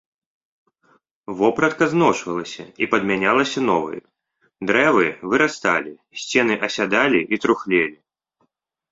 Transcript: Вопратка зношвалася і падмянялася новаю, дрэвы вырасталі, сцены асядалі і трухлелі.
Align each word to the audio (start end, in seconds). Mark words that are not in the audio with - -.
Вопратка 1.39 1.83
зношвалася 1.93 2.63
і 2.85 2.87
падмянялася 2.93 3.59
новаю, 3.69 3.99
дрэвы 4.71 5.07
вырасталі, 5.33 5.93
сцены 6.23 6.57
асядалі 6.69 7.19
і 7.37 7.39
трухлелі. 7.45 7.95